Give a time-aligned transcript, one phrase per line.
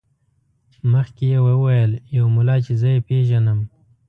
[0.91, 3.59] مخکې یې وویل یو ملا چې زه یې پېژنم.